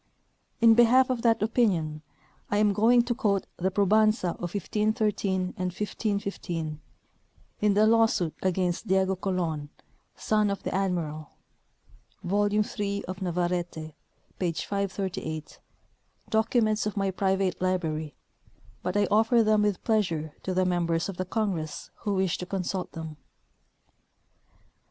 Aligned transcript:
In 0.61 0.73
behalf 0.73 1.11
of 1.11 1.21
that 1.21 1.43
opinion 1.43 2.01
I 2.49 2.57
am 2.57 2.73
going 2.73 3.03
to 3.03 3.13
quote 3.13 3.45
the 3.57 3.69
pro 3.69 3.85
banza 3.85 4.29
of 4.37 4.55
1513 4.55 5.53
and 5.55 5.69
1515, 5.69 6.81
in 7.59 7.73
the 7.75 7.85
lawsuit 7.85 8.33
against 8.41 8.87
Diego 8.87 9.15
Colon, 9.15 9.69
son 10.15 10.49
of 10.49 10.63
the 10.63 10.73
admiral 10.73 11.33
(volume 12.23 12.63
3 12.63 13.03
of 13.03 13.21
Navarrete, 13.21 13.93
page 14.39 14.65
538), 14.65 15.59
documents 16.31 16.87
of 16.87 16.97
my 16.97 17.11
private 17.11 17.61
library; 17.61 18.15
but 18.81 18.97
I 18.97 19.05
offer 19.11 19.43
them 19.43 19.61
with 19.61 19.83
pleasure 19.83 20.33
to 20.41 20.55
the 20.55 20.65
mem 20.65 20.87
bers 20.87 21.09
of 21.09 21.17
the 21.17 21.25
congress 21.25 21.91
who 21.97 22.15
wish 22.15 22.39
to 22.39 22.47
consult 22.47 22.93
them. 22.93 23.17